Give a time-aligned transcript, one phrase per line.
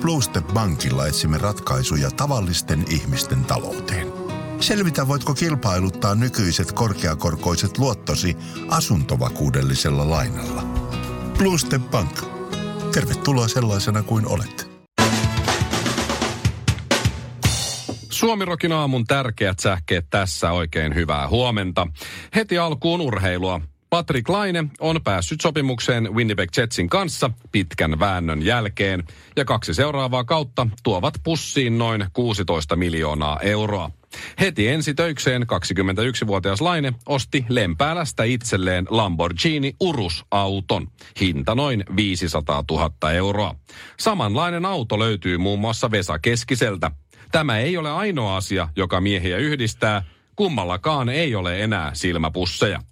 [0.00, 4.12] Bluestep Bankilla etsimme ratkaisuja tavallisten ihmisten talouteen.
[4.60, 8.36] Selvitä, voitko kilpailuttaa nykyiset korkeakorkoiset luottosi
[8.68, 10.62] asuntovakuudellisella lainalla.
[11.38, 12.22] Bluestep Bank.
[12.94, 14.70] Tervetuloa sellaisena kuin olet.
[18.10, 21.86] Suomirokin aamun tärkeät sähkeet tässä oikein hyvää huomenta.
[22.34, 23.60] Heti alkuun urheilua.
[23.90, 29.04] Patrick Laine on päässyt sopimukseen Winnipeg Jetsin kanssa pitkän väännön jälkeen,
[29.36, 33.90] ja kaksi seuraavaa kautta tuovat pussiin noin 16 miljoonaa euroa.
[34.40, 40.88] Heti ensi töikseen 21-vuotias Laine osti Lempäälästä itselleen Lamborghini Urus-auton.
[41.20, 43.54] Hinta noin 500 000 euroa.
[44.00, 46.90] Samanlainen auto löytyy muun muassa Vesa Keskiseltä.
[47.32, 50.02] Tämä ei ole ainoa asia, joka miehiä yhdistää.
[50.36, 52.82] Kummallakaan ei ole enää silmäpusseja.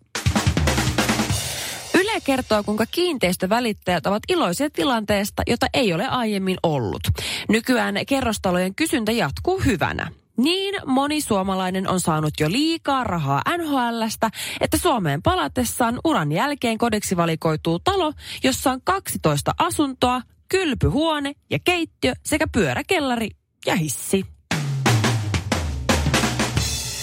[2.29, 7.01] Kertoo, kuinka kiinteistövälittäjät ovat iloisia tilanteesta, jota ei ole aiemmin ollut.
[7.49, 10.11] Nykyään kerrostalojen kysyntä jatkuu hyvänä.
[10.37, 14.31] Niin moni suomalainen on saanut jo liikaa rahaa NHLstä,
[14.61, 18.13] että Suomeen palatessaan uran jälkeen kodeksi valikoituu talo,
[18.45, 23.29] jossa on 12 asuntoa, kylpyhuone ja keittiö sekä pyöräkellari
[23.67, 24.38] ja hissi.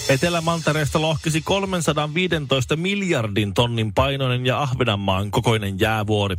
[0.08, 6.36] Etelämantereesta lohkisi 315 miljardin tonnin painoinen ja Ahvenanmaan kokoinen jäävuori.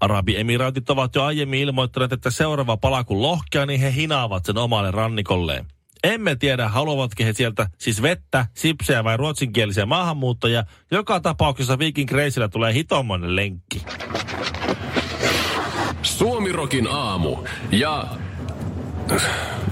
[0.00, 4.90] Arabiemiraatit ovat jo aiemmin ilmoittaneet, että seuraava pala kun lohkea, niin he hinaavat sen omalle
[4.90, 5.66] rannikolleen.
[6.04, 10.64] Emme tiedä, haluavatko he sieltä siis vettä, sipsejä vai ruotsinkielisiä maahanmuuttajia.
[10.90, 13.82] Joka tapauksessa Viking Reisillä tulee hitomoinen lenkki.
[16.02, 17.36] Suomirokin aamu
[17.70, 18.04] ja...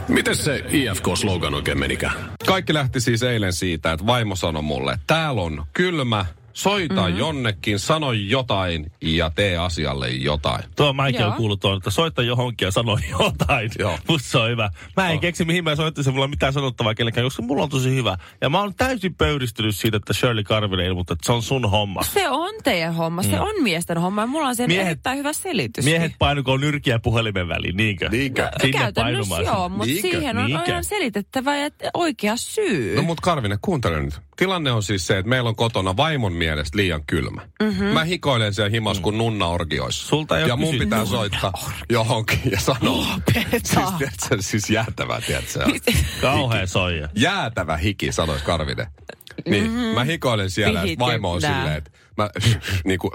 [0.09, 2.13] Miten se IFK-slogan oikein menikään?
[2.47, 6.27] Kaikki lähti siis eilen siitä, että vaimo sanoi mulle, että täällä on kylmä,
[6.57, 7.19] soita mm-hmm.
[7.19, 10.65] jonnekin, sano jotain ja tee asialle jotain.
[10.77, 13.71] Tuo mäkin on kuullut tuon, että soita johonkin ja sano jotain.
[13.79, 13.99] Joo.
[14.09, 14.71] Musta se on hyvä.
[14.97, 15.21] Mä en On.
[15.21, 18.17] keksi, mihin mä soittaisin, mulla on mitään sanottavaa kellekään, koska mulla on tosi hyvä.
[18.41, 22.03] Ja mä oon täysin pöyristynyt siitä, että Shirley Karvinen ilmoittaa, että se on sun homma.
[22.03, 25.33] Se on teidän homma, se on miesten homma ja mulla on siihen Miehet- erittäin hyvä
[25.33, 25.85] selitys.
[25.85, 28.09] Miehet painukoon nyrkiä puhelimen väliin, niinkö?
[28.09, 28.49] Niinkö?
[28.61, 29.59] Sinne Käytännössä painumaan.
[29.59, 30.09] joo, mutta Niinkö?
[30.11, 30.65] siihen on Niinkö?
[30.65, 32.97] aina selitettävä ja oikea syy.
[32.97, 34.15] No mut Karvinen, kuuntele nyt.
[34.37, 37.41] Tilanne on siis se, että meillä on kotona vaimon mielestä liian kylmä.
[37.63, 37.85] Mm-hmm.
[37.85, 40.07] Mä hikoilen siellä himas kuin nunna orgioissa.
[40.07, 41.53] Sulta ei ja mun pitää soittaa
[41.91, 43.07] johonkin ja sanoa.
[43.15, 43.49] Lopeta.
[43.65, 45.61] siis, tiedätkö, siis jäätävä, tiedätkö?
[46.21, 47.09] Kauhea soija.
[47.15, 48.87] Jäätävä hiki, sanoisi Karvinen.
[49.49, 49.87] Niin, mm-hmm.
[49.87, 52.31] mä hikoilen siellä, että vaimo on silleen, että mä
[52.85, 53.13] niinku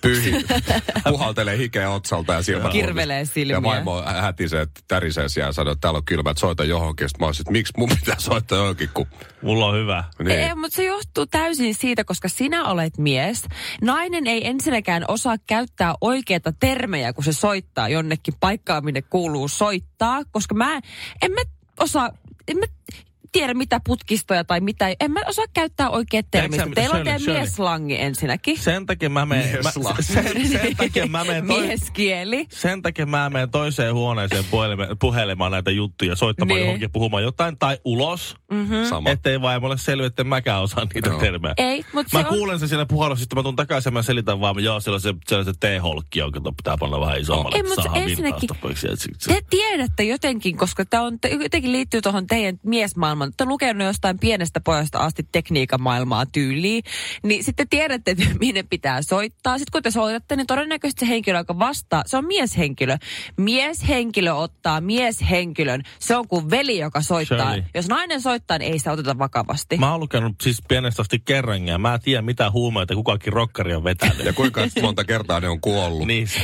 [0.00, 0.44] pyyhin,
[1.08, 3.56] puhaltelee hikeä otsalta ja silmät Kirvelee silmiä.
[3.56, 7.08] Ja vaimo hätisee, tärisee siellä ja sanoo, että täällä on kylmä, että soita johonkin.
[7.08, 9.06] Sitten mä olisin, että miksi mun pitää soittaa johonkin, kun...
[9.42, 10.04] Mulla on hyvä.
[10.18, 10.30] Niin.
[10.30, 13.42] Ei, mutta se johtuu täysin siitä, koska sinä olet mies.
[13.82, 20.22] Nainen ei ensinnäkään osaa käyttää oikeita termejä, kun se soittaa jonnekin paikkaan, minne kuuluu soittaa.
[20.30, 20.80] Koska mä
[21.22, 21.40] en mä
[21.80, 22.10] osaa,
[22.48, 22.66] en mä
[23.32, 24.94] tiedä mitä putkistoja tai mitä.
[25.00, 26.60] En mä osaa käyttää Tiedätkö termit.
[26.60, 28.58] sä, Teillä on teidän mieslangi ensinnäkin.
[28.58, 29.58] Sen takia mä menen...
[29.64, 32.46] Mä, sen, sen takia mä menen toi, Mieskieli.
[32.50, 36.66] sen takia mä menen toiseen huoneeseen puhelime, puhelemaan näitä juttuja, soittamaan Niin.
[36.66, 38.36] johonkin puhumaan jotain, tai ulos,
[38.88, 39.10] Sama.
[39.10, 41.20] ettei vaimolle selviä, että mäkään osaan niitä Joo.
[41.20, 41.54] termejä.
[41.56, 42.34] Ei, mutta Mä se on...
[42.34, 45.00] kuulen sen siellä puhelussa, sitten mä tuun takaisin ja mä selitän vaan, joo, siellä on
[45.00, 48.48] se, siellä on se T-holkki, jonka pitää panna vähän isommalle, Ei, että mutta ensinnäkin-
[49.28, 53.17] Te tiedätte jotenkin, koska tämä on, te, jotenkin liittyy tuohon teidän miesmaailmaan.
[53.36, 56.82] Te lukenut jostain pienestä pojasta asti tekniikan maailmaa tyyliin.
[57.22, 59.58] Niin sitten tiedätte, että minne pitää soittaa.
[59.58, 62.96] Sitten kun te soitatte, niin todennäköisesti se henkilö, joka vastaa, se on mieshenkilö.
[63.36, 65.82] Mieshenkilö ottaa mieshenkilön.
[65.98, 67.38] Se on kuin veli, joka soittaa.
[67.52, 67.64] Shirley.
[67.74, 69.76] Jos nainen soittaa, niin ei sitä oteta vakavasti.
[69.76, 73.74] Mä oon lukenut siis pienestä asti kerran ja mä en tiedä mitä huumeita kukakin rokkari
[73.74, 74.24] on vetänyt.
[74.24, 76.06] Ja kuinka monta kertaa ne on kuollut.
[76.06, 76.40] niin, se,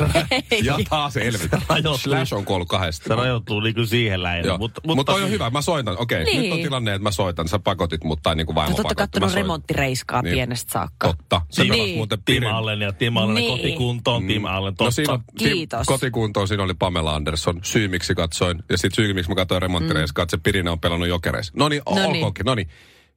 [0.63, 1.61] Ja taas elvytä.
[1.69, 1.99] rajoittuu.
[1.99, 3.09] Slash on kuollut kahdesta.
[3.09, 4.59] se rajoittuu niinku siihen lähinnä.
[4.59, 5.97] Mutta, Mutta, mutta toi on hyvä, mä soitan.
[5.99, 6.43] Okei, Niin.
[6.43, 7.49] nyt on tilanne, että mä soitan.
[7.49, 9.21] Sä pakotit mut tai niinku vaimo Mutta olette pakotti.
[9.21, 10.33] Mä kattonut remonttireiskaa Niin.
[10.35, 11.07] pienestä saakka.
[11.09, 11.41] Totta.
[11.51, 11.97] Se Niin.
[11.97, 12.43] muuten Tim.
[12.47, 13.57] Allen ja Tim Allen Niin.
[13.59, 14.91] kotikuntoon, Tim Allen, No totta.
[14.91, 15.87] siinä on, Kiitos.
[15.87, 17.61] kotikuntoon siinä oli Pamela Anderson.
[17.63, 18.63] Syy miksi katsoin.
[18.71, 21.53] Ja sitten syy miksi mä katsoin remonttireiskaa, että se Pirine on pelannut jokereissa.
[21.57, 22.07] No niin, No niin.
[22.07, 22.45] olkoonkin.
[22.47, 22.69] No niin.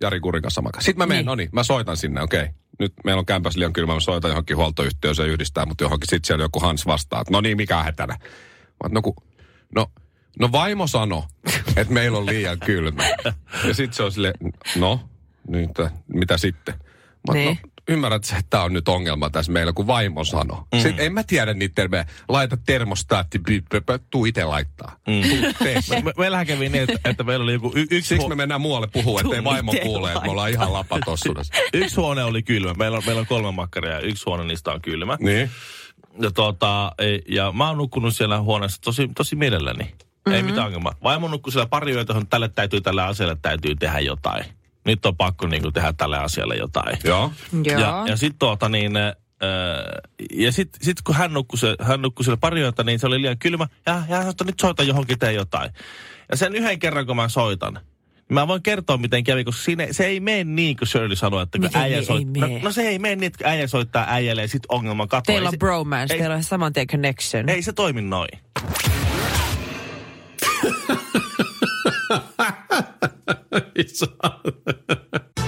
[0.01, 0.81] Jari Kurin kanssa makaa.
[0.81, 1.25] Sitten mä menen, Niin.
[1.25, 2.41] no niin, mä soitan sinne, okei.
[2.41, 2.53] Okay.
[2.79, 6.07] Nyt meillä on kämpäs liian kylmä, mä soitan johonkin huoltoyhtiöön, se yhdistää mut johonkin.
[6.09, 8.17] Sitten siellä joku Hans vastaa, että no niin, mikä hätänä.
[8.83, 9.15] Mä, no, ku,
[9.75, 9.87] no,
[10.39, 11.23] no vaimo sano,
[11.77, 13.03] että meillä on liian kylmä.
[13.67, 14.33] Ja sitten se on sille,
[14.75, 14.99] no,
[15.47, 16.73] niin, t- mitä sitten?
[16.77, 16.83] Mä,
[17.27, 17.59] oon, Niin.
[17.63, 20.67] no, ymmärrät sä, että tämä on nyt ongelma tässä meillä, kun vaimo sanoo.
[20.73, 20.79] Mm.
[20.79, 22.05] Sitten en mä tiedä niitä termejä.
[22.29, 23.63] Laita termostaatti, pi-
[24.09, 24.97] tuu itse laittaa.
[25.07, 25.21] Mm.
[25.29, 25.37] Tuu.
[26.03, 28.87] Me, meillähän kävi niin, että, että meillä oli joku y- yksi, Siksi me mennään muualle
[28.87, 31.53] puhua, ettei vaimo kuule, että me ollaan ihan lapatossuudessa.
[31.73, 32.73] yksi huone oli kylmä.
[32.73, 35.17] Meillä on, meillä on kolme makkaria ja yksi huone niistä on kylmä.
[35.19, 35.49] Niin.
[36.21, 36.91] ja, tuota,
[37.29, 39.95] ja mä oon nukkunut siellä huoneessa tosi, tosi mielelläni.
[40.27, 40.35] Mm-hmm.
[40.35, 40.93] Ei mitään ongelmaa.
[41.03, 44.45] Vaimo nukkui siellä pari yötä, että tälle täytyy tälle asialle täytyy tehdä jotain.
[44.85, 46.97] Nyt on pakko niin kuin, tehdä tälle asialle jotain.
[47.03, 47.31] Joo.
[47.63, 47.79] Joo.
[47.79, 49.13] Ja, ja sitten tuota niin, äh,
[50.33, 53.21] ja sitten sit kun hän nukkui, se, hän nukkui siellä pari yötä, niin se oli
[53.21, 53.67] liian kylmä.
[53.85, 55.71] Ja, ja hän sanoi, että nyt soita johonkin, tee jotain.
[56.31, 57.83] Ja sen yhden kerran, kun mä soitan, niin
[58.29, 61.57] Mä voin kertoa, miten kävi, koska siinä, se ei mene niin, kuin Shirley sanoi, että
[61.57, 62.47] kun Miten äijä soittaa.
[62.47, 65.21] No, no, se ei mene niin, että äijä soittaa äijälle ja sitten ongelma katoaa.
[65.23, 67.49] Teillä Ei on bromance, ei- teillä on saman tien connection.
[67.49, 68.29] Ei se toimi noin.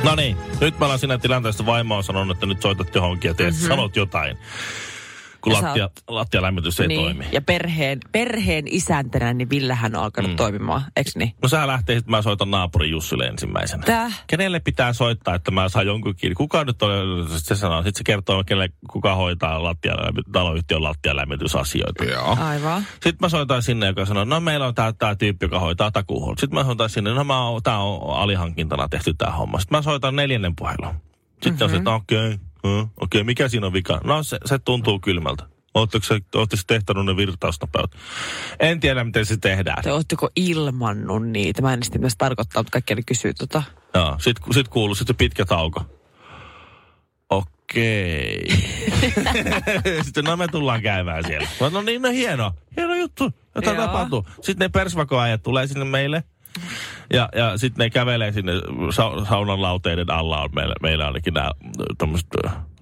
[0.04, 3.34] No niin, nyt me ollaan siinä tilanteessa, vaimo on sanonut, että nyt soitat johonkin ja
[3.34, 3.68] teet, mm-hmm.
[3.68, 4.38] sanot jotain.
[5.42, 7.02] Kun Ja lattia, oot- lattialämmitys ei niin.
[7.02, 7.26] toimi.
[7.32, 10.38] Ja perheen, perheen isäntänä, niin Villehän on alkanut mm.
[10.38, 11.36] toimimaan, eikö niin?
[11.42, 13.84] No sä lähtee, että mä soitan naapurin Jussille ensimmäisenä.
[13.84, 14.24] Täh?
[14.28, 16.36] Kenelle pitää soittaa, että mä saan jonkun kiinni?
[16.36, 16.92] Kuka nyt on,
[17.30, 19.94] se sanoo, sitten se kertoo, kenelle, kuka hoitaa lattia,
[20.32, 22.04] taloyhtiön lattialämmitysasioita.
[22.04, 22.38] Joo.
[22.40, 22.84] Aivan.
[22.92, 26.38] Sitten mä soitan sinne, joka sanoo, no meillä on tää, tää tyyppi, joka hoitaa takuuhuollon.
[26.38, 29.60] Sitten mä soitan sinne, no mä oon, tää on alihankintana tehty tää homma.
[29.60, 30.96] Sitten mä soitan neljännen puhelun.
[31.44, 31.64] Sitten mm-hmm.
[31.64, 34.02] on se, että no okei, okay, okei, okay, mikä siinä on vika?
[34.04, 35.44] No se, se tuntuu kylmältä.
[35.74, 36.20] Ootteko se,
[36.68, 37.96] tehtänyt ne virtausnopeut?
[38.60, 39.84] En tiedä, miten se tehdään.
[39.84, 41.62] Te ootteko ilmannut niitä?
[41.62, 43.64] Mä en sitten myös tarkoittaa, mutta kaikki kysyy tota.
[43.94, 45.86] Joo, sit, sit kuuluu sitten pitkä tauko.
[47.30, 48.48] Okei.
[50.06, 51.48] sitten no me tullaan käymään siellä.
[51.72, 52.54] No niin, no hieno.
[52.78, 53.32] Hieno juttu.
[53.56, 54.28] Jotain tapahtuu.
[54.42, 56.24] Sitten ne persvakoajat tulee sinne meille.
[57.14, 58.52] Ja, ja sitten ne kävelee sinne
[58.96, 60.42] sa- saunan lauteiden alla.
[60.42, 61.52] On meillä, meillä ainakin nämä
[61.98, 62.28] tämmöiset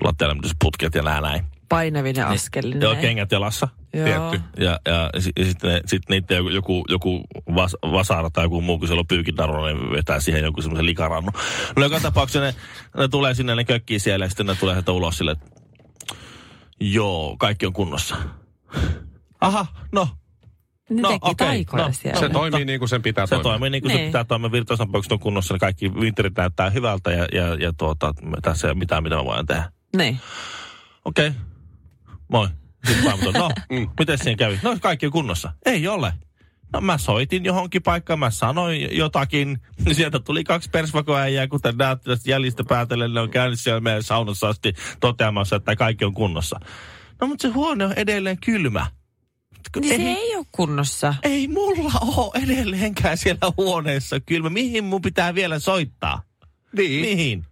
[0.01, 1.45] lattialämmitysputket ja nämä näin.
[1.69, 2.81] Painavinen askelinen.
[2.81, 3.67] Joo, kengät jalassa.
[3.93, 4.05] Joo.
[4.05, 4.41] Tietty.
[4.63, 7.23] Ja, ja, ja, si- ja sitten ne, sit niitä joku, joku, joku
[7.55, 11.31] vas, vasara tai joku muu, kun siellä on pyykintarvo, ne vetää siihen jonkun semmoisen likarannu.
[11.75, 12.55] No joka tapauksessa ne,
[12.97, 15.45] ne tulee sinne, ne kökkii siellä ja sitten ne tulee sieltä ulos sille, että
[16.79, 18.15] joo, kaikki on kunnossa.
[19.41, 20.07] Aha, no,
[20.89, 22.19] Ne No, teki okei, taikoja no, siellä.
[22.19, 23.43] Se toimii niin kuin sen pitää se toimia.
[23.43, 24.07] toimii niin kuin se Niin.
[24.07, 24.51] pitää toimia.
[24.51, 28.77] Virtausnapaukset on kunnossa, ne kaikki vinterit näyttää hyvältä ja, ja, ja tuota, tässä ei ole
[28.79, 29.71] mitään, mitä mä voin tehdä.
[29.97, 30.19] Niin.
[31.05, 31.27] Okei.
[31.27, 31.39] Okay.
[32.31, 32.47] Moi.
[32.87, 33.49] Sitten no,
[33.99, 34.59] miten siinä kävi?
[34.63, 35.53] No, kaikki on kunnossa.
[35.65, 36.13] Ei ole.
[36.73, 39.59] No mä soitin johonkin paikkaan, mä sanoin jotakin.
[39.91, 44.49] Sieltä tuli kaksi persvakoäijää, kuten näet tästä jäljistä päätellen, ne on käynyt siellä meidän saunassa
[44.49, 46.59] asti toteamassa, että kaikki on kunnossa.
[47.21, 48.85] No mutta se huone on edelleen kylmä.
[49.79, 51.15] Niin se ei ole kunnossa.
[51.23, 54.49] ei mulla ole edelleenkään siellä huoneessa kylmä.
[54.49, 56.21] Mihin mun pitää vielä soittaa?
[56.77, 57.01] Niin.
[57.01, 57.45] Mihin?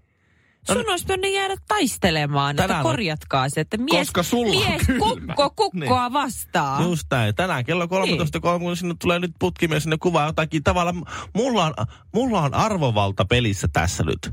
[0.67, 4.71] Sun olisi pitänyt jäädä taistelemaan, että Tänään on- korjatkaa se, että mies, Koska sulla on
[4.71, 6.83] mies kukko kukkoa vastaan.
[6.83, 7.35] Just näin.
[7.35, 7.89] Tänään kello 13.30
[8.75, 10.63] sinne tulee nyt putkimies sinne kuvaa jotakin.
[10.63, 11.03] Tavallaan
[11.33, 11.73] mulla on,
[12.13, 14.31] mulla on arvovalta pelissä tässä nyt.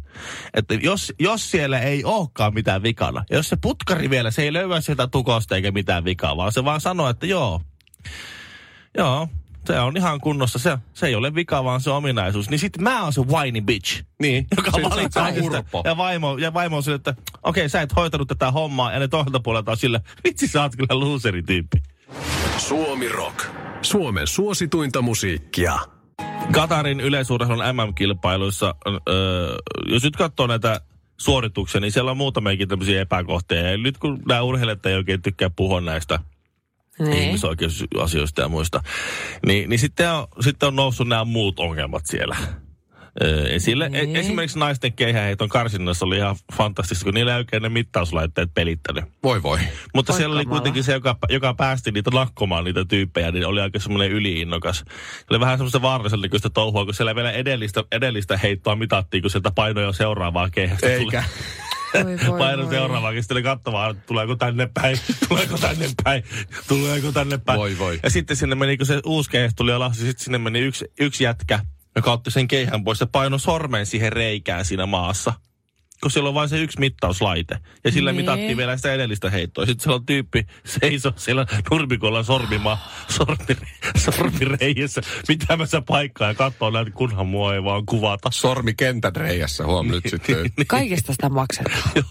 [0.55, 4.81] Että jos, jos siellä ei olekaan mitään vikana, jos se putkari vielä, se ei löyä
[4.81, 7.61] sieltä tukosta eikä mitään vikaa, vaan se vaan sanoo, että joo,
[8.99, 9.29] joo,
[9.67, 10.59] se on ihan kunnossa.
[10.59, 12.51] Se, se ei ole vika, vaan se on ominaisuus.
[12.51, 14.05] Niin sitten mä oon se whiny bitch.
[14.21, 14.47] Niin.
[14.57, 15.65] Joka oot valittaa se sitä.
[15.85, 18.93] Ja vaimo, ja vaimo on sille, että okei, okay, sä et hoitanut tätä hommaa.
[18.93, 21.79] Ja ne toiselta puolelta on sille, vitsi sä oot kyllä loserityyppi.
[22.59, 23.47] Suomi Rock.
[23.83, 25.79] Suomen suosituinta musiikkia.
[26.53, 28.75] Katarin yleisurheilun MM-kilpailuissa,
[29.09, 29.57] öö,
[29.87, 30.81] jos nyt katsoo näitä
[31.17, 33.71] suorituksia, niin siellä on muutamiakin tämmöisiä epäkohtia.
[33.71, 36.19] Ja nyt kun nämä urheilijat ei oikein tykkää puhua näistä
[37.05, 37.23] Niin.
[37.23, 38.83] ihmisoikeusasioista ja muista,
[39.47, 42.37] niin, niin sitten, on, sitten on noussut nämä muut ongelmat siellä.
[43.23, 43.89] Öö, esille.
[43.89, 44.17] Niin.
[44.17, 49.05] E- esimerkiksi naisten keihäheiton karsinnassa oli ihan fantastista, kun niillä ei oikein ne mittauslaitteet pelittänyt.
[49.23, 49.59] Voi voi.
[49.95, 53.79] Mutta siellä oli kuitenkin se, joka, joka päästi niitä nakkomaan niitä tyyppejä, niin oli aika
[53.79, 54.79] semmoinen yliinnokas.
[54.79, 59.31] Se oli vähän semmoista vaarallisen näköistä touhua, kun siellä vielä edellistä, edellistä heittoa mitattiin, kun
[59.31, 61.25] sieltä painoja seuraavaa keihästä Eikä.
[61.27, 61.72] Voi,
[62.39, 62.75] Paino voi.
[62.75, 66.25] seuraavaa, sitten oli katsomaan, että tuleeko tänne päin, tuleeko tänne päin,
[66.69, 67.59] tuleeko tänne päin.
[67.59, 68.01] Voi, voi.
[68.03, 70.85] Ja sitten sinne meni, kun se uusi keihäs tuli alas, niin sitten sinne meni yksi,
[71.01, 71.61] yksi jätkä,
[71.97, 75.33] joka otti sen keihän pois ja paino sormen siihen reikään siinä maassa.
[76.03, 77.59] Kun siellä on vain se yksi mittauslaite.
[77.85, 78.21] Ja sillä Nee.
[78.23, 79.67] mitattiin vielä sitä edellistä heittoa.
[79.67, 82.79] Sitten siellä on tyyppi seiso siellä nurmikolla sormima,
[83.09, 83.57] sormi,
[83.97, 88.31] sormireijässä pitämässä paikkaa ja katsoo näitä, kunhan mua ei vaan kuvata.
[88.33, 90.37] Sormi kentän reijässä, huom nyt sitten.
[90.69, 91.83] Kaikesta sitä maksetaan.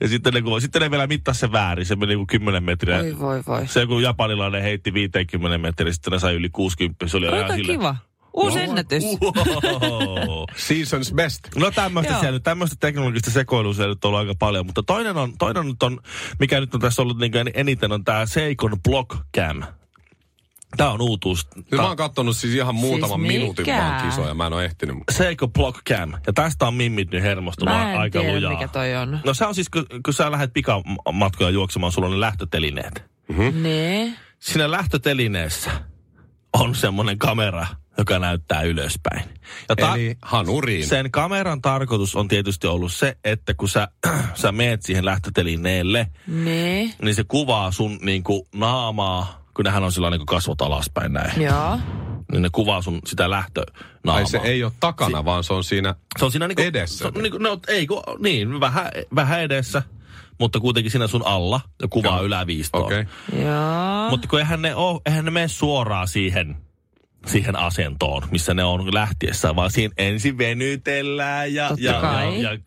[0.00, 1.86] Ja sitten ne, kuva, sitten ne vielä mittasi se väärin.
[1.86, 2.98] Se meni joku 10 metriä.
[3.02, 3.68] Voi voi voi.
[3.68, 7.08] Se joku japanilainen heitti 50 metriä, sitten ne sai yli 60.
[7.08, 7.94] Se oli ihan Aika sille-
[8.34, 9.04] Uusi ennätys.
[9.04, 10.44] Wow.
[10.56, 11.40] Seasons best.
[11.56, 15.16] No tämmöistä siellä nyt, tämmöistä teknologista sekoilua siellä nyt on ollut aika paljon, mutta toinen
[15.16, 16.00] on, toinen nyt on,
[16.38, 19.62] mikä nyt on tässä ollut niin eniten, on tämä Seikon Block Cam.
[20.76, 21.46] Tää on uutuus.
[21.56, 24.34] Nyt mä oon kattonut siis ihan muutaman Siis minuutin vaan kisoja.
[24.34, 24.98] Mä en ole ehtinyt.
[25.10, 26.12] Seiko Block Cam.
[26.26, 28.52] Ja tästä on mimmit nyt hermostunut Mä en aika tiedä, lujaa.
[28.52, 29.20] mikä toi on.
[29.24, 33.04] No se on siis, kun, kun sä lähdet pikamatkoja juoksemaan, sulla on ne lähtötelineet.
[33.62, 34.14] Ne.
[34.38, 35.70] Siinä lähtötelineessä
[36.52, 37.66] on semmoinen kamera,
[37.98, 39.22] joka näyttää ylöspäin.
[39.68, 40.86] Ja ta- Eli hanuriin.
[40.86, 43.88] sen kameran tarkoitus on tietysti ollut se, että kun sä,
[44.34, 46.94] sä meet siihen lähtötelineelle, Ne.
[47.02, 51.42] niin se kuvaa sun niinku naamaa, kun nehän on sillä niin kasvot alaspäin näin.
[51.42, 51.78] Joo.
[52.32, 54.14] Niin ne kuvaa sun sitä lähtönaamaa.
[54.14, 55.94] Ai se ei ole takana, vaan se on siinä...
[56.18, 56.98] Se on siinä niinku, Edessä.
[56.98, 59.82] Se on niinku, no ei kun, niin, vähän, vähän edessä,
[60.40, 62.24] mutta kuitenkin siinä sun alla ja kuvaa Joo.
[62.26, 62.84] yläviistoon.
[62.84, 63.00] Okei.
[63.28, 63.42] Okay.
[63.44, 64.10] Joo.
[64.10, 66.56] Mutta kun eihän ne, oo, eihän ne mene suoraan siihen,
[67.26, 72.42] siihen asentoon, missä ne on lähtiessä, vaan siinä ensin venytellään ja, Totta ja, kai.
[72.42, 72.58] ja, ja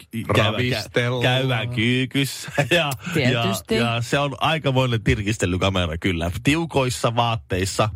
[0.44, 1.24] Ravistellaan.
[1.24, 2.52] käydään kyykyssä.
[2.72, 3.76] Ja, Tietysti.
[3.76, 6.32] Ja, ja se on aikamoinen tirkistelykamera kyllä.
[6.44, 7.90] Tiukoissa vaatteissa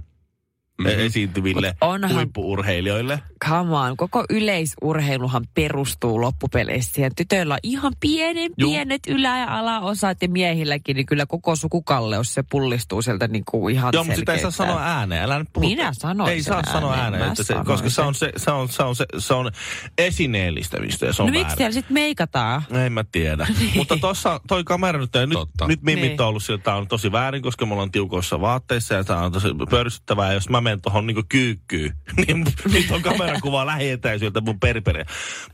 [0.89, 1.05] mm-hmm.
[1.05, 3.19] esiintyville Onhan- huippuurheilijoille.
[3.49, 7.11] Come on, koko yleisurheiluhan perustuu loppupeleissä siihen.
[7.15, 12.43] Tytöillä on ihan pienen, pienet ylä- ja alaosat ja miehilläkin, niin kyllä koko sukukalleus se
[12.51, 15.23] pullistuu sieltä niin kuin ihan Joo, mutta sitä ei saa sanoa ääneen.
[15.23, 15.67] Älä nyt puhu.
[15.67, 17.03] Minä sanoin Ei saa sanoa ääneen.
[17.03, 19.51] ääneen, Mä että se, koska se on, se, se, on, se, on, se, se on
[19.97, 22.63] esineellistämistä ja se on No miksi siellä sitten meikataan?
[22.85, 23.47] En mä tiedä.
[23.75, 25.67] Mutta tossa, toi kamera nyt, ja nyt, Totta.
[25.67, 26.21] nyt mimmit Niin.
[26.21, 29.47] on ollut sillä, on tosi väärin, koska me ollaan tiukoissa vaatteissa ja tää on tosi
[29.69, 30.27] pörsyttävää.
[30.27, 31.93] Ja jos mä menen tuohon niinku kyykkyyn,
[32.27, 35.05] niin nyt on kamerakuva lähietäisyydeltä mun periperiä.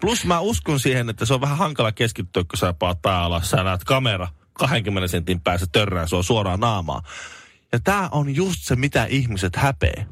[0.01, 3.50] Plus mä uskon siihen, että se on vähän hankala keskittyä, kun sä paat pää alas,
[3.50, 7.03] sä näet kamera 20 sentin päässä törrää sua suoraan naamaan.
[7.71, 10.05] Ja tää on just se, mitä ihmiset häpee.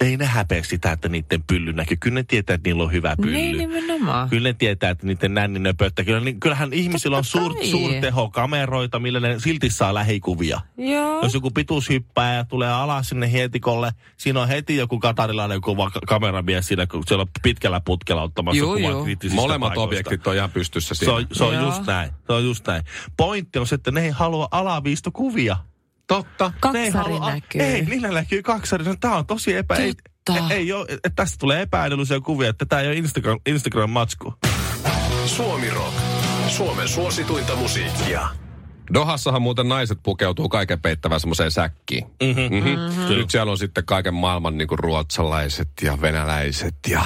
[0.00, 1.96] Ei ne häpeä sitä, että niiden pylly näkyy.
[2.00, 3.32] Kyllä ne tietää, että niillä on hyvä pylly.
[3.32, 4.28] Niin nimenomaan.
[4.28, 6.04] Kyllä ne tietää, että niiden nänni nöpöttää.
[6.04, 10.60] Kyllä, niin, kyllähän ihmisillä on suur, suurtehokameroita, millä ne silti saa lähikuvia.
[10.76, 11.22] Joo.
[11.22, 15.90] Jos joku pituus hyppää ja tulee alas sinne hietikolle, siinä on heti joku katarilainen kuva
[16.06, 19.88] kameramies siinä, kun siellä on pitkällä putkella ottamassa Juu, kuvan kriittisistä Molemmat paikoista.
[19.88, 21.14] objektit on ihan pystyssä Se siinä.
[21.14, 21.64] on, se on Joo.
[21.64, 22.10] just näin.
[22.26, 22.82] Se on just näin.
[23.16, 25.56] Pointti on se, että ne ei halua alaviistokuvia.
[26.08, 26.52] Totta.
[26.72, 27.60] Ne ei Kaksari halua- näkyy.
[27.62, 28.84] Ei, niillä näkyy kaksari.
[29.00, 29.74] Tämä on tosi epä...
[29.74, 29.94] Ei,
[30.30, 34.34] ei, ei ole, että tästä tulee epäedullisia kuvia, että tämä ei ole Instagram, Instagram-matsku.
[35.26, 35.94] Suomi Rock.
[36.48, 38.28] Suomen suosituinta musiikkia.
[38.94, 42.04] Dohassahan muuten naiset pukeutuu kaiken peittävään semmoiseen säkkiin.
[42.22, 42.54] Mm-hmm.
[42.54, 43.08] Mm-hmm.
[43.08, 47.02] Nyt siellä on sitten kaiken maailman niin kuin ruotsalaiset ja venäläiset ja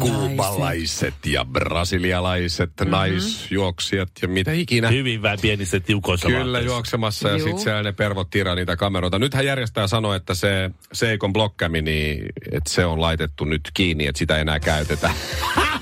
[0.00, 2.90] kuubalaiset ja brasilialaiset mm-hmm.
[2.90, 4.88] naisjuoksijat ja mitä ikinä.
[4.88, 6.66] Hyvin vähän pienissä tiukoissa Kyllä vaatteissa.
[6.66, 9.18] juoksemassa ja sitten siellä ne pervot tiraa niitä kameroita.
[9.18, 14.18] Nythän järjestää sanoi, että se Seikon blokkämi, niin että se on laitettu nyt kiinni, että
[14.18, 15.10] sitä ei enää käytetä.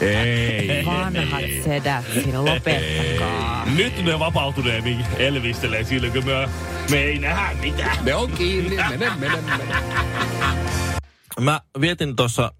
[0.00, 0.86] Ei.
[0.86, 1.73] Vanhat sedät,
[2.14, 3.64] siinä lopettakaa.
[3.76, 6.48] Nyt ne vapautuneemmin elvistelee silloin, kun me,
[6.90, 8.04] me ei nähdä mitään.
[8.04, 9.74] Ne on kiinni, mene, mene, mene.
[11.40, 12.52] Mä vietin tuossa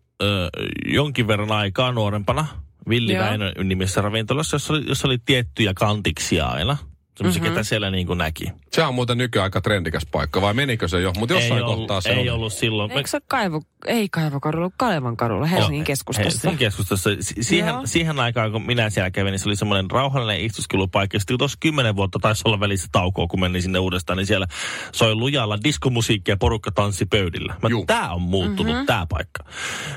[0.86, 2.46] jonkin verran aikaa nuorempana
[2.88, 3.24] Villi Joo.
[3.24, 6.76] Väinö nimessä ravintolassa, jossa oli, jossa oli tiettyjä kantiksia aina.
[7.16, 7.54] Semmoisia, mm-hmm.
[7.54, 8.44] ketä siellä niin kuin näki.
[8.72, 11.12] Se on muuten nykyään aika trendikäs paikka, vai menikö se jo?
[11.18, 12.34] Mutta jossain ei ollut, kohtaa se ei on.
[12.34, 12.90] ollut silloin.
[12.90, 16.30] Eikö se kaivo, ei kaivokadulla, Kalevan kadulla, Helsingin Joo, keskustassa?
[16.30, 17.10] Helsingin keskustassa.
[17.20, 17.82] Si- siihen, Joo.
[17.84, 21.18] siihen aikaan, kun minä siellä kävin, niin se oli semmoinen rauhallinen istuskelupaikka.
[21.18, 24.46] Sitten tuossa kymmenen vuotta taisi olla välissä taukoa, kun menin sinne uudestaan, niin siellä
[24.92, 27.54] soi lujalla diskomusiikkia ja porukka tanssi pöydillä.
[27.62, 28.86] Mä, tää on muuttunut, mm-hmm.
[28.86, 29.44] tää paikka.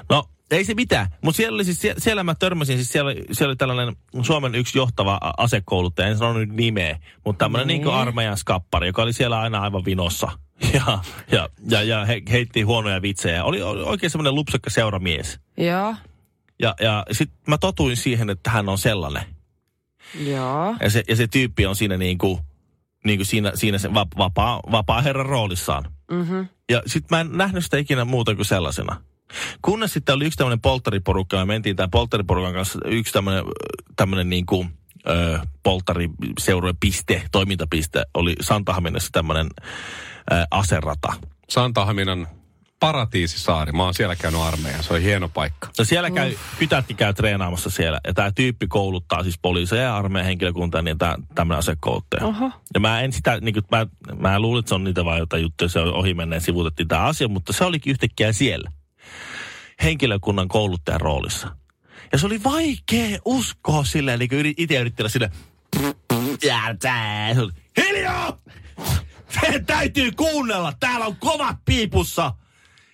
[0.10, 1.08] No, ei se mitään.
[1.22, 4.56] Mutta siellä, oli siis, sie- siellä mä törmäsin, siis siellä, oli- siellä oli tällainen Suomen
[4.56, 7.82] yksi johtava asekouluttaja, en sano nyt nimeä, mutta tämmöinen niin.
[7.82, 10.28] niin armeijan skappari, joka oli siellä aina aivan vinossa.
[10.74, 11.00] Ja,
[11.32, 13.44] ja, ja, ja he, heitti huonoja vitsejä.
[13.44, 15.40] Oli, oli oikein semmoinen lupsakka seuramies.
[15.58, 15.96] Joo,
[16.62, 19.24] Ja, ja sitten mä totuin siihen, että hän on sellainen.
[20.26, 20.76] joo.
[20.82, 22.40] Ja se, ja se tyyppi on siinä niin kuin,
[23.06, 25.84] niin kuin siinä, siinä se va- vapaa, vapaa herran roolissaan.
[26.12, 26.48] Mm-hmm.
[26.72, 29.02] Ja sitten mä en nähnyt sitä ikinä muuta kuin sellaisena.
[29.62, 33.44] Kunnes sitten oli yksi tämmöinen polttariporukka, ja me mentiin tämän polttariporukan kanssa yksi tämmöinen,
[33.96, 34.70] tämmöinen niin kuin,
[35.10, 36.78] ö, polttariseurojen
[37.32, 39.48] toimintapiste, oli Santahaminassa tämmöinen
[40.32, 41.14] ö, aserata.
[41.50, 42.28] Santahaminan
[42.80, 43.72] paratiisisaari.
[43.72, 44.84] Mä oon siellä käynyt armeijan.
[44.84, 45.70] Se on hieno paikka.
[45.78, 50.26] No siellä käy, kytätti käy treenaamassa siellä, ja tämä tyyppi kouluttaa siis poliiseja ja armeijan
[50.26, 52.26] henkilökuntaa, niin tämä tämmöinen asekouluttaja.
[52.26, 52.52] Oho.
[52.74, 55.42] Ja mä en sitä, niin kuin, mä, mä luulin, että se on niitä vaan jotain
[55.42, 58.72] juttuja, se on ohi menneen sivuutettiin tämä asia, mutta se olikin yhtäkkiä siellä.
[59.84, 61.56] Henkilökunnan kouluttajan roolissa.
[62.12, 65.12] Ja se oli vaikea uskoa silleen, niin kuin itse yritti olla.
[66.44, 66.76] Ja
[67.34, 68.38] se oli, Hiljaa!
[69.42, 72.34] Te täytyy kuunnella, täällä on kovat piipussa.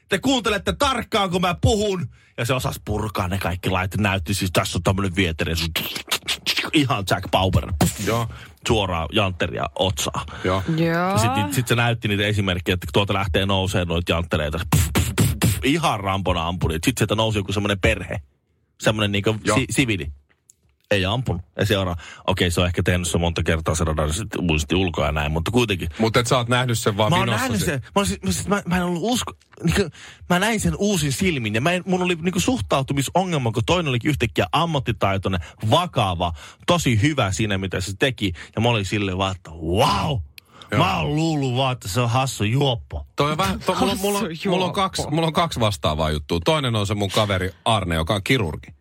[0.10, 2.10] Te kuuntelette tarkkaan, kun mä puhun.
[2.38, 3.98] Ja se osasi purkaa ne kaikki lait.
[3.98, 5.54] Näytti siis, tässä on tämmönen vietere.
[6.74, 7.74] Ihan Jack Bauer.
[8.06, 8.28] Joo.
[8.68, 10.26] Suoraan jantteria otsaa.
[10.44, 10.64] Joo.
[10.78, 11.18] Joo.
[11.18, 14.60] Sitten sit se näytti niitä esimerkkejä, että tuolta lähtee nousee noita janttereita.
[14.72, 14.88] Puff,
[15.64, 16.74] ihan rampona ampui.
[16.74, 18.22] Sitten sieltä nousi joku semmoinen perhe.
[18.82, 20.12] Semmoinen niinku si- sivili.
[20.92, 21.42] Ei ampunut.
[21.58, 21.96] Ja seuraa,
[22.28, 25.32] okei se on ehkä tehnyt se monta kertaa se radar sitten muisti ulkoa ja näin,
[25.32, 25.90] mutta kuitenkin.
[26.00, 27.80] Mutta et sä oot nähnyt sen vaan Mä oon nähnyt se- sen.
[27.84, 29.34] Mä, olisin, mä, siis, mä, mä en ollut usko...
[29.64, 29.92] Niin kuin,
[30.30, 34.10] mä näin sen uusin silmin ja mä en, mun oli niin suhtautumisongelma, kun toinen olikin
[34.10, 35.40] yhtäkkiä ammattitaitoinen,
[35.70, 36.34] vakava,
[36.68, 38.34] tosi hyvä siinä, mitä se teki.
[38.56, 40.20] Ja mä olin silleen vaan, että wow!
[40.78, 43.08] Mä oon luullut vaan, että se on hassu juoppo.
[43.16, 46.40] Toi on vähän, to, mulla, mulla, Hassu mulla, on kaksi, mulla on kaksi vastaavaa juttua.
[46.46, 48.74] Toinen on se mun kaveri Arne, joka on kirurgi.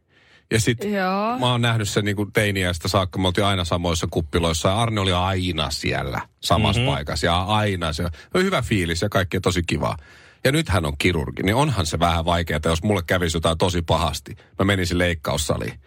[0.51, 1.39] Ja sit Joo.
[1.39, 5.13] mä oon nähnyt sen niinku teiniästä saakka, me oltiin aina samoissa kuppiloissa ja Arne oli
[5.13, 6.95] aina siellä samassa mm-hmm.
[6.95, 9.97] paikassa ja aina se oli hyvä fiilis ja kaikki tosi kivaa.
[10.45, 13.83] Ja nyt hän on kirurgi, niin onhan se vähän vaikeaa, jos mulle kävisi jotain tosi
[13.83, 14.37] pahasti.
[14.59, 15.81] Mä menisin leikkaussaliin.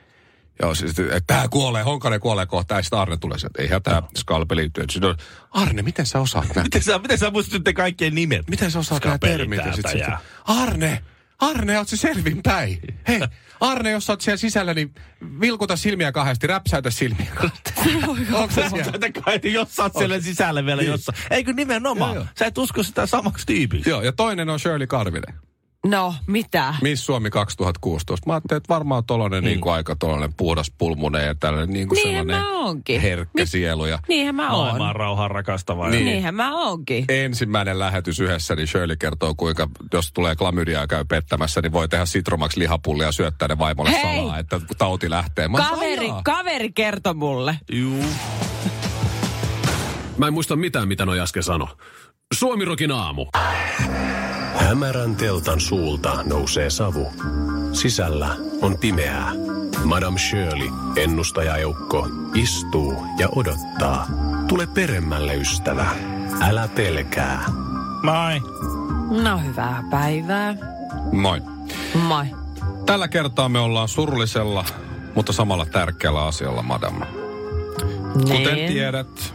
[0.62, 4.04] Joo, siis, että tää kuolee, Honkanen kuolee kohta, ja sitten Arne tulee sieltä, eihän tää
[4.18, 4.86] skalpeli työ.
[4.90, 5.18] Sitten on,
[5.52, 6.64] Arne, miten sä osaat nämä?
[6.64, 8.50] Miten sä, miten sä muistutte kaikkien nimet?
[8.50, 9.60] Miten sä osaat nämä termit?
[9.66, 10.02] Ja sit, sit.
[10.46, 11.04] Arne,
[11.40, 12.80] Arne, oot se selvin päin.
[13.08, 13.20] Hei,
[13.60, 14.94] Arne, jos sä oot siellä sisällä, niin
[15.42, 17.74] vilkuta silmiä kahdesti, räpsäytä silmiä kahdesti.
[18.34, 19.12] Onko se siellä?
[19.26, 20.92] Kai, jos sä oot siellä sisällä vielä Niin.
[20.92, 21.18] jossain.
[21.32, 22.16] Eikö nimenomaan?
[22.16, 22.34] Joo, joo.
[22.40, 23.90] Sä et usko sitä samaksi tyypiksi.
[23.90, 25.36] Joo, ja toinen on Shirley Karvinen.
[25.86, 26.76] No, mitä?
[26.82, 28.28] Miss Suomi 2016.
[28.30, 29.48] Mä ajattelin, että varmaan tollanen mm.
[29.48, 33.86] niin kuin aika tollanen puhdas pulmunen ja tällainen niin kuin Niinhän sellainen herkkä Mit- sielu.
[33.86, 34.66] Ja Niinhän mä oon.
[34.68, 35.90] Maailman rauhan rakastava.
[35.90, 36.06] Niin.
[36.06, 37.06] Niinhän mä oonkin.
[37.10, 41.88] ensimmäinen lähetys yhdessä, niin Shirley kertoo, kuinka jos tulee klamydia ja käy pettämässä, niin voi
[41.90, 44.02] tehdä Citromax lihapullia ja syöttää ne vaimolle Hei!
[44.18, 45.48] salaa, että tauti lähtee.
[45.48, 47.60] Mä Kaveri, "Ajaa." kaveri kertoi mulle.
[47.72, 48.04] Juu.
[50.18, 51.68] Mä en muista mitään, mitä noi äsken sano.
[52.34, 53.26] Suomirokin aamu.
[54.66, 57.14] Hämärän teltan suulta nousee savu.
[57.74, 59.32] Sisällä on pimeää.
[59.84, 64.08] Madame Shirley, ennustajajoukko, istuu ja odottaa.
[64.48, 65.86] Tule peremmälle, ystävä.
[66.42, 67.46] Älä pelkää.
[68.04, 68.40] Moi.
[69.24, 70.56] No hyvää päivää.
[71.12, 71.42] Moi.
[72.08, 72.26] Moi.
[72.86, 74.66] Tällä kertaa me ollaan surullisella,
[75.16, 77.02] mutta samalla tärkeällä asialla, madam.
[78.14, 78.74] Kuten Niin.
[78.74, 79.34] tiedät,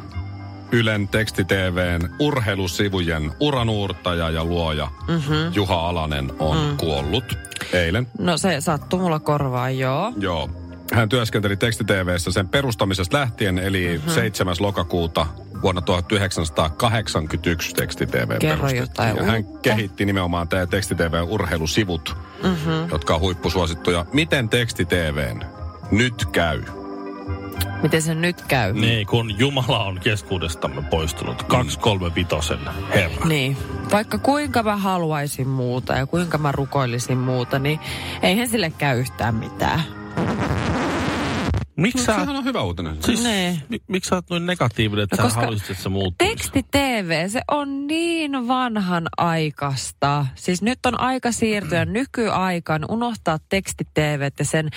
[0.73, 5.53] Ylen teksti-TVn urheilusivujen uranuurtaja ja luoja mm-hmm.
[5.55, 6.77] Juha Alanen on mm.
[6.77, 7.39] kuollut
[7.73, 8.07] eilen.
[8.19, 10.13] No se sattuu mulla korvaan, joo.
[10.19, 10.51] Joo.
[10.93, 14.13] Hän työskenteli teksti-TVssä sen perustamisesta lähtien, eli mm-hmm.
[14.13, 14.57] 7.
[14.61, 15.27] lokakuuta
[15.63, 19.17] vuonna 1981 teksti-TV perustettiin.
[19.17, 22.91] ja hän kehitti nimenomaan tämä teksti-TV-urheilusivut, mm-hmm.
[22.93, 24.07] jotka on huippusuosittuja.
[24.13, 25.45] Miten teksti-TVn
[25.91, 26.63] nyt käy?
[27.83, 28.73] Miten se nyt käy?
[28.73, 31.43] Niin, kun Jumala on keskuudestamme poistunut.
[31.43, 32.55] 235
[32.95, 33.25] herra.
[33.25, 33.57] Niin.
[33.93, 37.81] Vaikka kuinka mä haluaisin muuta ja kuinka mä rukoilisin muuta, niin
[38.23, 40.00] eihän sille käy yhtään mitään.
[41.81, 43.03] Miksi sä, Sehän on hyvä uutinen.
[43.03, 43.59] siis, Nee.
[43.69, 46.35] mi, miksi sä oot noin negatiivinen, että No sä haluaisit, että se muuttuisi?
[46.37, 50.27] Teksti TV, se on niin vanhan aikasta.
[50.35, 54.71] Siis nyt on aika siirtyä nykyaikaan, unohtaa teksti TV ja sen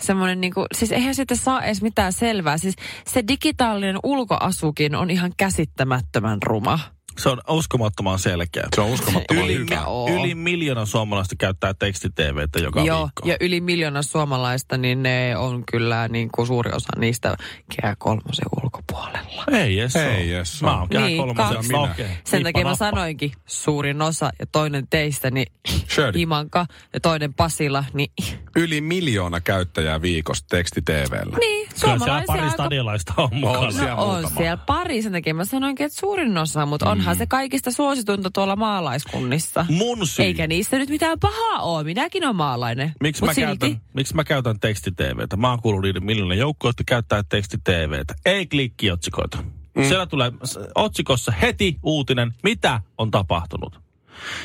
[0.00, 2.58] semmoinen niinku, siis eihän siitä saa edes mitään selvää.
[2.58, 2.74] Siis
[3.06, 6.78] se digitaalinen ulkoasukin on ihan käsittämättömän ruma.
[7.18, 8.68] Se on uskomattoman selkeä.
[8.74, 9.84] Se on uskomattoman Yli- hyvä.
[9.86, 10.08] oo.
[10.10, 13.28] Yli miljoona suomalaista käyttää teksti-TVtä joka Joo, viikko.
[13.28, 17.36] ja yli miljoona suomalaista, niin ne on kyllä niin kuin suuri osa niistä
[17.76, 19.44] Kehä kolmosen ulkopuolella.
[19.52, 20.78] Ei jes Ei jes Mä oo.
[20.78, 21.54] oon kehä Niin, kolmosen.
[21.54, 21.72] kaksi.
[21.72, 21.92] No, Minä.
[21.92, 22.06] okei.
[22.06, 25.46] Sen Niippa takia mä sanoinkin, suurin osa ja toinen teistä, niin
[25.90, 26.12] Shirley.
[26.22, 28.12] Imanka ja toinen Pasila, niin,
[28.56, 31.38] Yli miljoona käyttäjää viikossa teksti-TVllä.
[31.38, 33.70] niin Kyllä siellä suomalaisia pari aika stadiolaista on mukana.
[33.70, 37.26] siellä No on siellä pari, sen takia mä sanoinkin, että suurin osa, mutta onhan se
[37.26, 39.66] kaikista suositunta tuolla maalaiskunnissa.
[39.68, 40.24] Mun syy.
[40.24, 42.92] Eikä niistä nyt mitään pahaa ole, minäkin olen maalainen.
[43.00, 45.36] Miksi mä, silti, käytän, miksi mä käytän teksti-TVtä?
[45.36, 48.14] Mä oon kuullut niiden miljoonan joukkoon, että käyttää teksti-TVtä.
[48.26, 49.38] Ei klikkiotsikoita.
[49.74, 49.84] Mm.
[49.84, 50.32] Siellä tulee
[50.74, 53.87] otsikossa heti uutinen, mitä on tapahtunut.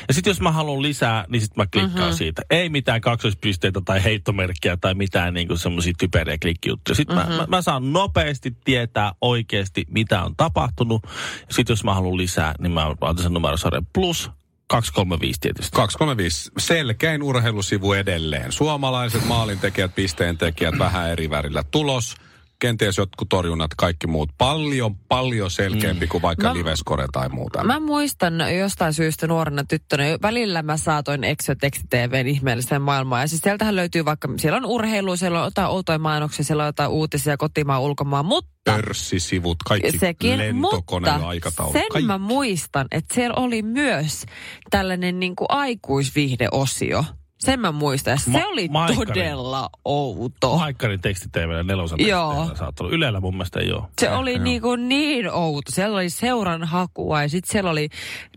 [0.08, 2.16] Ja sitten jos mä haluan lisää, niin sitten mä klikkaan mm-hmm.
[2.16, 2.42] siitä.
[2.50, 6.94] Ei mitään kaksoispisteitä tai heittomerkkiä tai mitään niinku semmoisia typeriä klikkijuttuja.
[6.94, 7.32] Sitten mm-hmm.
[7.32, 11.02] mä, mä, mä saan nopeasti tietää oikeasti, mitä on tapahtunut.
[11.48, 14.30] Ja sitten jos mä haluan lisää, niin mä laitan sen numerosarjan plus
[14.66, 15.76] 235 tietysti.
[15.76, 16.50] 235.
[16.58, 18.52] Selkein urheilusivu edelleen.
[18.52, 21.62] Suomalaiset maalintekijät, pisteentekijät, vähän eri värillä.
[21.70, 22.14] Tulos,
[22.58, 24.30] kenties jotkut torjunnat, kaikki muut.
[24.38, 27.64] Paljon, paljon selkeämpi kuin vaikka Mä- liveskore tai muuta.
[27.64, 33.20] Mä muistan jostain syystä nuorena tyttönä, välillä mä saatoin Exo Teksti TVn ihmeelliseen maailmaan.
[33.22, 36.68] Ja siis sieltähän löytyy vaikka, siellä on urheilu, siellä on jotain outoja mainoksia, siellä on
[36.68, 41.72] jotain uutisia kotimaan, ulkomaan, mutta Pörssisivut, kaikki sekin, lentokone mutta aikataulu.
[41.72, 42.06] sen kaikki.
[42.06, 44.24] mä muistan, että siellä oli myös
[44.70, 47.04] tällainen niin kuin aikuisviihdeosio.
[47.44, 48.18] Sen mä muistan.
[48.18, 49.08] Se Ma- oli Maikkarin.
[49.08, 50.56] todella outo.
[50.58, 51.98] Haikkarin teksti TVllä nelosen.
[52.06, 52.44] Joo.
[52.54, 52.94] Saattaa olla.
[52.96, 53.82] Ylellä mun mielestä ei ole.
[54.00, 55.72] Se oli niinku niin outo.
[55.74, 57.88] Siellä oli seuran hakua ja sitten siellä oli,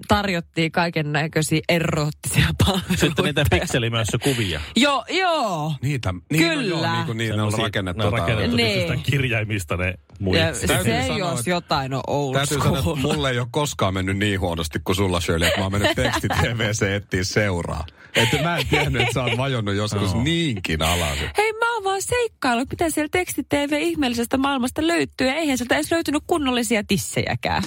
[0.08, 2.98] tarjottiin kaiken näköisiä erottisia palveluita.
[2.98, 4.62] Sitten niitä pikselimössä kuvia.
[4.76, 5.74] Joo, joo.
[5.82, 6.68] Niitä, niin on, Kyllä.
[6.88, 8.02] joo, niin kuin niin, ne on rakennettu.
[8.02, 8.90] Ne on tota- rakennettu Niin.
[8.90, 9.04] niin.
[9.04, 10.56] kirjaimista ne muijat.
[10.56, 12.96] se, Täytyy sanoa, jos että- jotain on old Täytyy sanoa, school.
[12.98, 15.96] että mulle ei ole koskaan mennyt niin huonosti kuin sulla Shirley, että mä oon mennyt
[15.96, 17.86] teksti TVC etsiä seuraa.
[18.18, 20.24] Että mä en tiennyt, että sä oot vajonnut joskus Joo.
[20.24, 21.18] niinkin alas.
[21.38, 25.28] Hei, mä oon vaan seikkaillut, mitä siellä teksti-TV ihmeellisestä maailmasta löytyy.
[25.28, 27.64] Ja eihän sieltä edes löytynyt kunnollisia tissejäkään.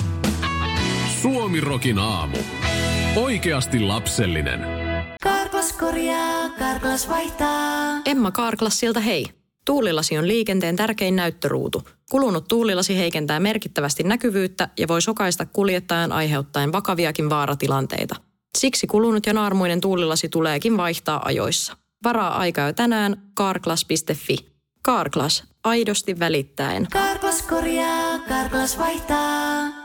[1.23, 2.37] Suomirokin aamu.
[3.17, 4.61] Oikeasti lapsellinen.
[5.23, 8.01] Karklas korjaa, Karklas vaihtaa.
[8.05, 9.27] Emma Karklassilta hei.
[9.65, 11.89] Tuulilasi on liikenteen tärkein näyttöruutu.
[12.11, 18.17] Kulunut tuulilasi heikentää merkittävästi näkyvyyttä ja voi sokaista kuljettajan aiheuttaen vakaviakin vaaratilanteita.
[18.59, 21.77] Siksi kulunut ja naarmuinen tuulilasi tuleekin vaihtaa ajoissa.
[22.05, 24.37] Varaa aikaa jo tänään karklas.fi.
[24.83, 26.87] Karklas, aidosti välittäen.
[26.93, 29.80] Karklas korjaa, Karklas vaihtaa.